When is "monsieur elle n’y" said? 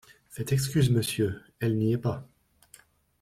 0.89-1.93